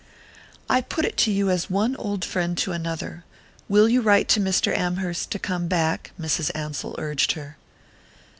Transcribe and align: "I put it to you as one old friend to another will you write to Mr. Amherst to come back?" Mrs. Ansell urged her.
"I 0.67 0.81
put 0.81 1.05
it 1.05 1.15
to 1.17 1.31
you 1.31 1.51
as 1.51 1.69
one 1.69 1.95
old 1.97 2.25
friend 2.25 2.57
to 2.57 2.71
another 2.71 3.23
will 3.69 3.87
you 3.87 4.01
write 4.01 4.27
to 4.29 4.39
Mr. 4.39 4.75
Amherst 4.75 5.29
to 5.29 5.37
come 5.37 5.67
back?" 5.67 6.09
Mrs. 6.19 6.49
Ansell 6.55 6.95
urged 6.97 7.33
her. 7.33 7.55